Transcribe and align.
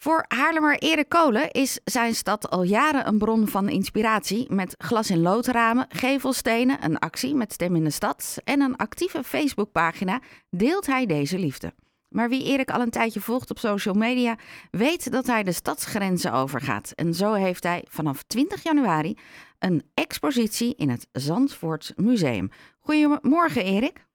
Voor 0.00 0.24
Haarlemmer 0.28 0.78
Erik 0.78 1.08
Kolen 1.08 1.50
is 1.50 1.80
zijn 1.84 2.14
stad 2.14 2.50
al 2.50 2.62
jaren 2.62 3.06
een 3.06 3.18
bron 3.18 3.46
van 3.46 3.68
inspiratie. 3.68 4.52
Met 4.52 4.74
glas- 4.78 5.10
in 5.10 5.22
loodramen, 5.22 5.86
gevelstenen, 5.88 6.84
een 6.84 6.98
actie 6.98 7.34
met 7.34 7.52
Stem 7.52 7.76
in 7.76 7.84
de 7.84 7.90
Stad 7.90 8.40
en 8.44 8.60
een 8.60 8.76
actieve 8.76 9.22
Facebookpagina 9.22 10.20
deelt 10.50 10.86
hij 10.86 11.06
deze 11.06 11.38
liefde. 11.38 11.72
Maar 12.08 12.28
wie 12.28 12.44
Erik 12.44 12.70
al 12.70 12.80
een 12.80 12.90
tijdje 12.90 13.20
volgt 13.20 13.50
op 13.50 13.58
social 13.58 13.94
media, 13.94 14.36
weet 14.70 15.12
dat 15.12 15.26
hij 15.26 15.42
de 15.42 15.52
stadsgrenzen 15.52 16.32
overgaat. 16.32 16.92
En 16.94 17.14
zo 17.14 17.32
heeft 17.32 17.62
hij 17.62 17.84
vanaf 17.88 18.22
20 18.22 18.62
januari 18.62 19.18
een 19.58 19.82
expositie 19.94 20.74
in 20.76 20.88
het 20.88 21.08
Zandvoort 21.12 21.92
Museum. 21.96 22.50
Goedemorgen, 22.78 23.64
Erik. 23.64 24.06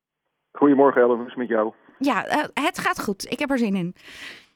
Goedemorgen, 0.52 1.02
Ellen. 1.02 1.16
Hoe 1.16 1.26
is 1.26 1.32
het 1.32 1.40
met 1.40 1.48
jou? 1.48 1.74
Ja, 2.00 2.28
uh, 2.28 2.44
het 2.54 2.78
gaat 2.78 3.02
goed. 3.02 3.32
Ik 3.32 3.40
heb 3.40 3.50
er 3.50 3.58
zin 3.58 3.76
in. 3.76 3.96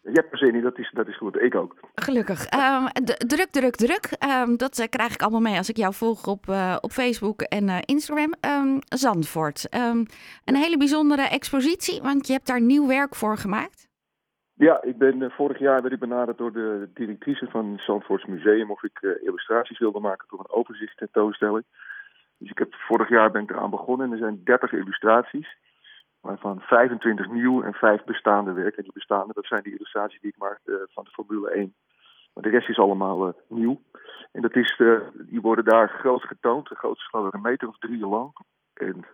Je 0.08 0.14
hebt 0.14 0.32
er 0.32 0.38
zin 0.38 0.56
in, 0.56 0.62
dat 0.62 0.78
is, 0.78 0.92
dat 0.94 1.08
is 1.08 1.18
goed. 1.18 1.42
Ik 1.42 1.56
ook. 1.56 1.76
Gelukkig. 1.96 2.40
Um, 2.54 2.88
druk, 3.28 3.50
druk, 3.52 3.76
druk. 3.76 4.10
Um, 4.44 4.58
dat 4.58 4.80
uh, 4.80 4.86
krijg 4.90 5.14
ik 5.14 5.22
allemaal 5.22 5.42
mee 5.42 5.58
als 5.58 5.70
ik 5.70 5.78
jou 5.78 5.94
volg 5.94 6.28
op, 6.28 6.46
uh, 6.50 6.78
op 6.82 6.92
Facebook 6.92 7.42
en 7.42 7.68
uh, 7.68 7.78
Instagram. 7.86 8.34
Um, 8.42 8.80
Zandvoort. 8.86 9.68
een 10.46 10.56
hele 10.56 10.78
bijzondere 10.78 11.22
expositie, 11.22 12.02
want 12.02 12.28
je 12.28 12.34
hebt 12.34 12.48
daar 12.48 12.62
nieuw 12.62 12.88
werk 12.88 13.16
voor 13.16 13.38
gemaakt. 13.38 13.88
Ja, 14.54 14.84
ik 14.84 14.98
ben, 14.98 15.32
vorig 15.32 15.60
jaar 15.60 15.82
werd 15.82 15.94
ik 15.94 16.00
benaderd 16.00 16.38
door 16.38 16.54
de 16.54 16.90
directrice 16.94 17.48
van 17.50 17.72
het 17.72 17.82
Zandvoorts 17.82 18.26
Museum 18.26 18.72
of 18.72 18.84
ik 18.84 19.18
illustraties 19.22 19.80
wilde 19.80 20.00
maken 20.00 20.28
voor 20.28 20.40
een 20.40 20.52
overzicht 20.52 20.98
tentoonstelling. 20.98 21.64
Dus 22.38 22.50
ik 22.50 22.58
heb, 22.58 22.74
vorig 22.74 23.10
jaar 23.10 23.32
ben 23.32 23.42
ik 23.42 23.50
eraan 23.50 23.70
begonnen 23.70 24.06
en 24.06 24.12
er 24.12 24.18
zijn 24.18 24.42
30 24.44 24.72
illustraties 24.72 25.58
waarvan 26.22 26.60
25 26.60 27.30
nieuw 27.30 27.64
en 27.64 27.74
5 27.74 28.04
bestaande 28.04 28.54
werken. 28.54 28.78
En 28.78 28.84
die 28.84 28.94
bestaande, 28.94 29.34
dat 29.34 29.46
zijn 29.46 29.64
die 29.64 29.74
illustraties 29.74 30.22
die 30.22 30.32
ik 30.32 30.38
maak 30.38 30.60
uh, 30.66 30.76
van 30.86 31.04
de 31.04 31.10
Formule 31.10 31.50
1. 31.50 31.76
Maar 32.34 32.44
de 32.44 32.50
rest 32.50 32.70
is 32.70 32.80
allemaal 32.80 33.28
uh, 33.28 33.34
nieuw. 33.48 33.82
En 34.32 34.42
dat 34.42 34.56
is, 34.56 34.80
uh, 34.80 35.00
die 35.14 35.42
worden 35.42 35.66
daar 35.66 35.90
groot 35.90 36.24
getoond. 36.24 36.70
De 36.70 36.76
grootste 36.76 37.18
ik 37.28 37.34
een 37.34 37.42
meter 37.42 37.68
of 37.68 37.78
drie 37.78 38.08
lang. 38.08 38.36
En 38.74 39.06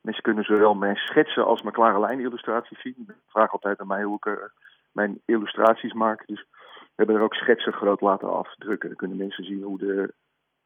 mensen 0.00 0.22
kunnen 0.22 0.44
zowel 0.44 0.74
mijn 0.74 0.96
schetsen 0.96 1.44
als 1.44 1.62
mijn 1.62 1.74
klare 1.74 2.00
lijn 2.00 2.20
illustraties 2.20 2.80
zien. 2.80 2.94
Ik 3.08 3.14
vraag 3.26 3.52
altijd 3.52 3.80
aan 3.80 3.86
mij 3.86 4.02
hoe 4.02 4.16
ik 4.16 4.52
mijn 4.92 5.20
illustraties 5.24 5.92
maak. 5.92 6.26
Dus 6.26 6.46
we 6.50 6.92
hebben 6.94 7.16
er 7.16 7.22
ook 7.22 7.34
schetsen 7.34 7.72
groot 7.72 8.00
laten 8.00 8.32
afdrukken. 8.32 8.88
Dan 8.88 8.98
kunnen 8.98 9.16
mensen 9.16 9.44
zien 9.44 9.62
hoe 9.62 9.78
de 9.78 10.14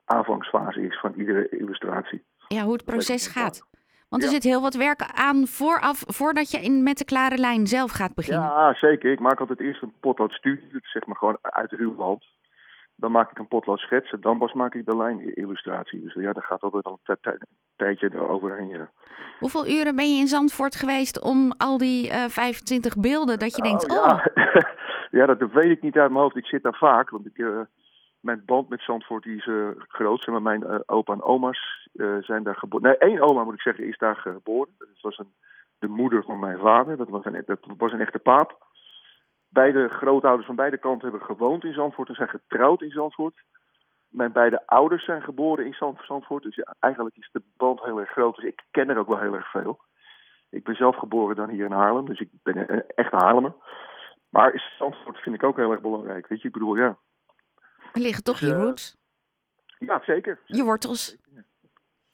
aanvangsfase 0.04 0.80
is 0.80 1.00
van 1.00 1.12
iedere 1.14 1.48
illustratie. 1.48 2.24
Ja, 2.48 2.62
hoe 2.62 2.72
het 2.72 2.84
proces 2.84 3.26
gaat. 3.26 3.67
Want 4.08 4.22
er 4.22 4.28
ja. 4.28 4.34
zit 4.34 4.44
heel 4.44 4.60
wat 4.60 4.74
werk 4.74 5.02
aan 5.14 5.46
vooraf, 5.46 6.02
voordat 6.06 6.50
je 6.50 6.58
in, 6.58 6.82
met 6.82 6.98
de 6.98 7.04
klare 7.04 7.38
lijn 7.38 7.66
zelf 7.66 7.90
gaat 7.90 8.14
beginnen. 8.14 8.42
Ja, 8.42 8.74
zeker. 8.74 9.12
Ik 9.12 9.20
maak 9.20 9.40
altijd 9.40 9.60
eerst 9.60 9.82
een 9.82 9.92
potloodstudie, 10.00 10.68
dat 10.72 10.82
zeg 10.82 11.06
maar 11.06 11.16
gewoon 11.16 11.38
uit 11.40 11.72
ruw 11.72 11.96
hand. 11.96 12.24
Dan 12.96 13.12
maak 13.12 13.30
ik 13.30 13.38
een 13.38 13.48
potlood 13.48 13.78
schets 13.78 14.12
en 14.12 14.20
dan 14.20 14.38
pas 14.38 14.52
maak 14.52 14.74
ik 14.74 14.86
de 14.86 14.96
lijnillustratie. 14.96 16.02
Dus 16.02 16.14
ja, 16.14 16.32
daar 16.32 16.42
gaat 16.42 16.62
altijd 16.62 16.84
al 16.84 17.00
een 17.04 17.38
tijdje 17.76 18.28
overheen. 18.28 18.68
Ja. 18.68 18.90
Hoeveel 19.38 19.68
uren 19.68 19.96
ben 19.96 20.14
je 20.14 20.20
in 20.20 20.26
Zandvoort 20.26 20.76
geweest 20.76 21.20
om 21.20 21.52
al 21.56 21.78
die 21.78 22.08
uh, 22.08 22.24
25 22.28 22.96
beelden 22.96 23.38
dat 23.38 23.56
je 23.56 23.62
oh, 23.62 23.68
denkt, 23.68 23.92
ja. 23.92 24.02
oh... 24.02 24.44
ja, 25.20 25.26
dat 25.26 25.52
weet 25.52 25.70
ik 25.70 25.82
niet 25.82 25.96
uit 25.96 26.10
mijn 26.10 26.22
hoofd. 26.22 26.36
Ik 26.36 26.46
zit 26.46 26.62
daar 26.62 26.78
vaak, 26.78 27.10
want 27.10 27.26
ik... 27.26 27.38
Uh, 27.38 27.60
mijn 28.20 28.42
band 28.44 28.68
met 28.68 28.80
Zandvoort 28.80 29.22
die 29.22 29.36
is 29.36 29.46
uh, 29.46 29.68
groot. 29.76 30.22
Zeg 30.22 30.28
maar, 30.28 30.42
mijn 30.42 30.62
uh, 30.62 30.78
opa 30.86 31.12
en 31.12 31.22
oma's 31.22 31.88
uh, 31.94 32.16
zijn 32.20 32.42
daar 32.42 32.56
geboren. 32.56 32.86
Nee, 32.86 32.98
één 32.98 33.20
oma 33.20 33.44
moet 33.44 33.54
ik 33.54 33.60
zeggen 33.60 33.84
is 33.84 33.98
daar 33.98 34.16
geboren. 34.16 34.74
Dat 34.78 35.00
was 35.00 35.18
een, 35.18 35.32
de 35.78 35.88
moeder 35.88 36.24
van 36.24 36.38
mijn 36.38 36.58
vader. 36.58 36.96
Dat 36.96 37.08
was, 37.08 37.24
een, 37.24 37.42
dat 37.46 37.58
was 37.76 37.92
een 37.92 38.00
echte 38.00 38.18
paap. 38.18 38.66
Beide 39.48 39.88
grootouders 39.88 40.46
van 40.46 40.56
beide 40.56 40.78
kanten 40.78 41.08
hebben 41.08 41.26
gewoond 41.26 41.64
in 41.64 41.72
Zandvoort 41.72 42.08
en 42.08 42.14
zijn 42.14 42.28
getrouwd 42.28 42.82
in 42.82 42.90
Zandvoort. 42.90 43.42
Mijn 44.08 44.32
beide 44.32 44.66
ouders 44.66 45.04
zijn 45.04 45.22
geboren 45.22 45.66
in 45.66 45.94
Zandvoort. 45.98 46.42
Dus 46.42 46.62
eigenlijk 46.80 47.16
is 47.16 47.28
de 47.32 47.42
band 47.56 47.82
heel 47.82 48.00
erg 48.00 48.10
groot. 48.10 48.34
Dus 48.36 48.44
ik 48.44 48.64
ken 48.70 48.88
er 48.88 48.98
ook 48.98 49.08
wel 49.08 49.18
heel 49.18 49.34
erg 49.34 49.50
veel. 49.50 49.78
Ik 50.50 50.64
ben 50.64 50.74
zelf 50.74 50.96
geboren 50.96 51.36
dan 51.36 51.48
hier 51.48 51.64
in 51.64 51.72
Haarlem. 51.72 52.06
Dus 52.06 52.20
ik 52.20 52.28
ben 52.42 52.72
een 52.72 52.84
echte 52.86 53.16
Haarlemmer. 53.16 53.54
Maar 54.30 54.74
Zandvoort 54.78 55.18
vind 55.18 55.34
ik 55.34 55.42
ook 55.42 55.56
heel 55.56 55.70
erg 55.70 55.80
belangrijk. 55.80 56.26
Weet 56.26 56.40
je, 56.40 56.46
ik 56.46 56.52
bedoel, 56.52 56.76
ja, 56.76 56.96
er 57.98 58.04
liggen 58.04 58.24
toch 58.24 58.38
je 58.38 58.54
roots? 58.54 58.96
Ja, 59.78 60.02
zeker. 60.04 60.38
Je 60.44 60.64
wortels? 60.64 61.16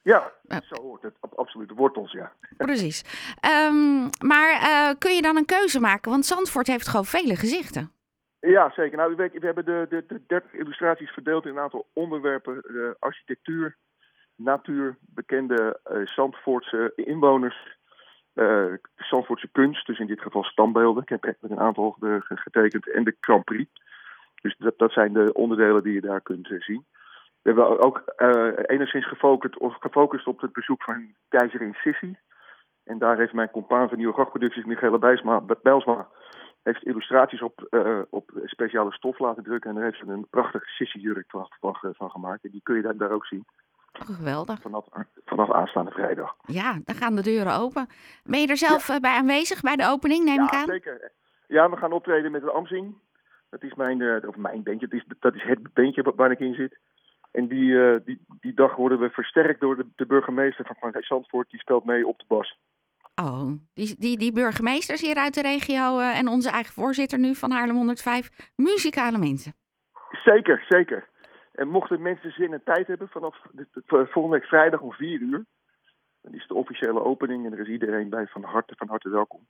Ja, 0.02 0.32
zo 0.48 0.82
hoort 0.82 1.02
het. 1.02 1.14
Absoluut, 1.36 1.68
de 1.68 1.74
wortels, 1.74 2.12
ja. 2.12 2.32
Precies. 2.56 3.04
Um, 3.70 4.08
maar 4.24 4.50
uh, 4.62 4.98
kun 4.98 5.14
je 5.14 5.22
dan 5.22 5.36
een 5.36 5.44
keuze 5.44 5.80
maken? 5.80 6.10
Want 6.10 6.26
Zandvoort 6.26 6.66
heeft 6.66 6.88
gewoon 6.88 7.04
vele 7.04 7.36
gezichten. 7.36 7.92
Ja, 8.40 8.72
zeker. 8.76 8.96
Nou, 8.96 9.14
we, 9.14 9.30
we 9.32 9.46
hebben 9.46 9.64
de, 9.64 9.86
de, 9.88 10.04
de 10.06 10.20
30 10.26 10.52
illustraties 10.52 11.10
verdeeld 11.10 11.44
in 11.44 11.50
een 11.50 11.62
aantal 11.62 11.86
onderwerpen. 11.92 12.62
Uh, 12.66 12.90
architectuur, 12.98 13.76
natuur, 14.36 14.96
bekende 15.00 15.80
uh, 15.92 16.06
Zandvoortse 16.06 16.92
inwoners, 16.94 17.76
Zandvoortse 18.96 19.48
kunst, 19.52 19.86
dus 19.86 19.98
in 19.98 20.06
dit 20.06 20.20
geval 20.20 20.44
standbeelden. 20.44 21.02
Ik 21.02 21.08
heb 21.08 21.36
een 21.40 21.58
aantal 21.58 21.96
getekend. 22.18 22.90
En 22.90 23.04
de 23.04 23.16
Grand 23.20 23.44
Prix. 23.44 23.70
Dus 24.44 24.56
dat, 24.58 24.78
dat 24.78 24.92
zijn 24.92 25.12
de 25.12 25.32
onderdelen 25.32 25.82
die 25.82 25.92
je 25.92 26.00
daar 26.00 26.20
kunt 26.20 26.50
uh, 26.50 26.60
zien. 26.60 26.84
We 27.42 27.50
hebben 27.50 27.80
ook 27.80 28.02
uh, 28.16 28.52
enigszins 28.66 29.08
gefocust, 29.08 29.58
of 29.58 29.76
gefocust 29.80 30.26
op 30.26 30.40
het 30.40 30.52
bezoek 30.52 30.82
van 30.82 31.14
keizerin 31.28 31.74
Sissi. 31.74 32.16
En 32.84 32.98
daar 32.98 33.16
heeft 33.18 33.32
mijn 33.32 33.50
compaan 33.50 33.88
van 33.88 33.96
Nieuwe 33.98 34.12
Grachtproducties, 34.12 34.64
Michele 34.64 34.98
Bijlsma, 35.62 36.08
heeft 36.62 36.82
illustraties 36.82 37.42
op, 37.42 37.66
uh, 37.70 37.98
op 38.10 38.30
speciale 38.44 38.92
stof 38.92 39.18
laten 39.18 39.42
drukken. 39.42 39.70
En 39.70 39.76
daar 39.76 39.84
heeft 39.84 39.98
ze 39.98 40.06
een 40.06 40.26
prachtige 40.30 40.66
Sissi-jurk 40.66 41.30
van, 41.30 41.46
van, 41.80 42.10
gemaakt. 42.10 42.44
En 42.44 42.50
die 42.50 42.62
kun 42.62 42.76
je 42.76 42.82
daar, 42.82 42.96
daar 42.96 43.10
ook 43.10 43.26
zien. 43.26 43.44
Geweldig. 43.92 44.60
Vanaf, 44.60 44.86
vanaf 45.24 45.50
aanstaande 45.50 45.90
vrijdag. 45.90 46.36
Ja, 46.46 46.78
dan 46.84 46.94
gaan 46.94 47.14
de 47.14 47.22
deuren 47.22 47.56
open. 47.58 47.86
Ben 48.24 48.40
je 48.40 48.46
er 48.46 48.56
zelf 48.56 48.88
ja. 48.88 49.00
bij 49.00 49.16
aanwezig 49.16 49.60
bij 49.60 49.76
de 49.76 49.88
opening, 49.88 50.24
neem 50.24 50.36
ja, 50.36 50.44
ik 50.44 50.54
aan? 50.54 50.66
zeker. 50.66 51.12
Ja, 51.46 51.70
we 51.70 51.76
gaan 51.76 51.92
optreden 51.92 52.30
met 52.30 52.42
een 52.42 52.48
Amzing. 52.48 52.94
Dat 53.54 53.62
is 53.62 53.74
mijn, 53.74 54.00
uh, 54.00 54.28
of 54.28 54.36
mijn 54.36 54.62
bandje, 54.62 54.88
dat 54.88 55.00
is, 55.00 55.04
dat 55.18 55.34
is 55.34 55.42
het 55.42 55.72
bandje 55.72 56.12
waar 56.16 56.30
ik 56.30 56.40
in 56.40 56.54
zit. 56.54 56.78
En 57.30 57.46
die, 57.48 57.70
uh, 57.70 57.94
die, 58.04 58.24
die 58.40 58.54
dag 58.54 58.76
worden 58.76 58.98
we 58.98 59.10
versterkt 59.10 59.60
door 59.60 59.76
de, 59.76 59.86
de 59.96 60.06
burgemeester 60.06 60.64
van, 60.66 60.92
van 60.92 61.02
Zandvoort. 61.02 61.50
Die 61.50 61.60
speelt 61.60 61.84
mee 61.84 62.06
op 62.06 62.18
de 62.18 62.24
bas. 62.28 62.58
Oh, 63.14 63.50
die, 63.74 63.96
die, 63.98 64.18
die 64.18 64.32
burgemeesters 64.32 65.00
hier 65.00 65.16
uit 65.16 65.34
de 65.34 65.42
regio 65.42 65.98
uh, 65.98 66.18
en 66.18 66.28
onze 66.28 66.50
eigen 66.50 66.72
voorzitter 66.72 67.18
nu 67.18 67.34
van 67.34 67.50
Haarlem 67.50 67.76
105, 67.76 68.52
muzikale 68.56 69.18
mensen. 69.18 69.52
Zeker, 70.24 70.64
zeker. 70.68 71.08
En 71.52 71.68
mochten 71.68 72.02
mensen 72.02 72.30
zin 72.30 72.52
en 72.52 72.62
tijd 72.64 72.86
hebben 72.86 73.08
vanaf 73.08 73.40
de, 73.52 73.66
de, 73.72 73.82
de, 73.86 74.06
volgende 74.06 74.38
week 74.38 74.48
vrijdag 74.48 74.80
om 74.80 74.92
4 74.92 75.20
uur, 75.20 75.44
dan 76.22 76.34
is 76.34 76.46
de 76.46 76.54
officiële 76.54 77.04
opening 77.04 77.46
en 77.46 77.52
er 77.52 77.60
is 77.60 77.68
iedereen 77.68 78.08
bij 78.08 78.26
van 78.26 78.42
harte, 78.42 78.74
van 78.76 78.88
harte 78.88 79.08
welkom. 79.08 79.46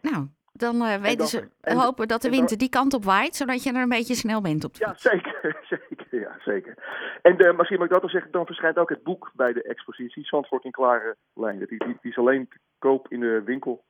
Nou, 0.00 0.26
dan 0.60 0.76
uh, 0.76 0.94
weten 0.94 1.18
dan, 1.18 1.26
ze 1.26 1.48
en, 1.60 1.76
hopen 1.76 2.08
dat 2.08 2.22
de 2.22 2.30
wind 2.30 2.48
dan, 2.48 2.58
die 2.58 2.68
kant 2.68 2.94
op 2.94 3.04
waait, 3.04 3.36
zodat 3.36 3.62
je 3.62 3.72
er 3.72 3.82
een 3.82 3.88
beetje 3.88 4.14
snel 4.14 4.40
bent 4.40 4.64
op 4.64 4.74
de 4.74 4.84
Ja, 4.84 4.94
zeker. 4.96 5.56
zeker, 5.88 6.20
ja, 6.20 6.36
zeker. 6.44 6.74
En 7.22 7.42
uh, 7.42 7.56
misschien 7.56 7.78
mag 7.78 7.86
ik 7.86 7.92
dat 7.92 8.02
al 8.02 8.08
zeggen, 8.08 8.32
dan 8.32 8.46
verschijnt 8.46 8.76
ook 8.76 8.88
het 8.88 9.02
boek 9.02 9.30
bij 9.34 9.52
de 9.52 9.62
expositie, 9.62 10.24
Zandvoort 10.24 10.64
in 10.64 10.70
klare 10.70 11.16
lijnen. 11.34 11.68
Die, 11.68 11.78
die, 11.78 11.98
die 12.00 12.10
is 12.10 12.18
alleen 12.18 12.48
te 12.48 12.56
koop 12.78 13.08
in 13.08 13.20
de 13.20 13.42
winkel 13.44 13.84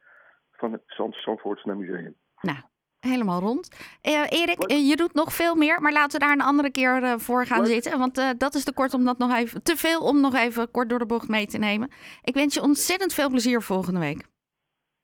van 0.53 0.73
het 0.73 0.83
Zand, 0.87 1.15
Zandvoorts 1.15 1.65
Museum. 1.65 2.17
Nou, 2.41 2.59
helemaal 3.01 3.41
rond. 3.41 3.69
Uh, 4.03 4.27
Erik, 4.29 4.71
je 4.71 4.97
doet 4.97 5.15
nog 5.15 5.33
veel 5.33 5.55
meer, 5.55 5.81
maar 5.81 5.93
laten 5.93 6.19
we 6.21 6.27
daar 6.27 6.35
een 6.35 6.41
andere 6.41 6.71
keer 6.71 7.21
voor 7.21 7.47
gaan 7.47 7.63
Leuk. 7.63 7.73
zitten. 7.73 7.99
Want 7.99 8.39
dat 8.39 8.55
is 8.55 8.65
te 8.65 8.73
kort 8.73 8.95
om 8.95 9.05
dat 9.05 9.19
nog 9.19 9.35
even, 9.35 9.63
te 9.63 9.77
veel 9.77 10.01
om 10.01 10.21
nog 10.21 10.35
even 10.35 10.71
kort 10.71 10.89
door 10.89 10.99
de 10.99 11.07
bocht 11.07 11.29
mee 11.29 11.47
te 11.47 11.59
nemen. 11.59 11.91
Ik 12.23 12.35
wens 12.35 12.55
je 12.55 12.63
ontzettend 12.63 13.15
veel 13.15 13.29
plezier 13.29 13.63
volgende 13.63 14.01
week. 14.01 14.29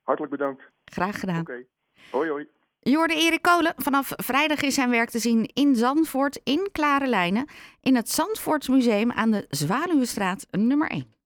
Hartelijk 0.07 0.31
bedankt. 0.31 0.76
Graag 0.91 1.19
gedaan. 1.19 1.41
Oké. 1.41 1.51
Okay. 1.51 1.67
Hoi, 2.11 2.29
hoi. 2.29 2.47
Je 2.79 2.95
hoorde 2.95 3.15
Erik 3.15 3.41
Kolen. 3.41 3.73
Vanaf 3.77 4.13
vrijdag 4.15 4.61
is 4.61 4.73
zijn 4.73 4.89
werk 4.89 5.09
te 5.09 5.19
zien 5.19 5.49
in 5.53 5.75
Zandvoort 5.75 6.39
in 6.43 6.69
klare 6.71 7.07
lijnen. 7.07 7.49
In 7.81 7.95
het 7.95 8.09
Zandvoortsmuseum 8.09 9.11
aan 9.11 9.31
de 9.31 9.45
Zwaluwestraat 9.49 10.47
nummer 10.51 10.89
1. 10.89 11.15